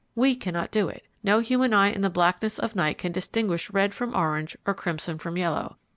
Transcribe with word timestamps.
We 0.15 0.35
cannot 0.35 0.71
do 0.71 0.87
it. 0.89 1.03
No 1.23 1.41
human 1.41 1.73
eye 1.73 1.89
in 1.89 2.01
the 2.01 2.09
blackness 2.09 2.57
of 2.57 2.71
the 2.73 2.77
night 2.77 2.97
can 2.97 3.11
distinguish 3.11 3.69
red 3.69 3.93
from 3.93 4.15
orange 4.15 4.57
or 4.65 4.73
crimson 4.73 5.19
from 5.19 5.37
yellow. 5.37 5.77